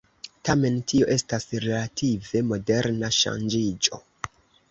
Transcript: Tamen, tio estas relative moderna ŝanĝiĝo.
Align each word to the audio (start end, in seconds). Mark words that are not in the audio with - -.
Tamen, 0.47 0.77
tio 0.91 1.09
estas 1.15 1.45
relative 1.65 2.41
moderna 2.53 3.13
ŝanĝiĝo. 3.21 4.01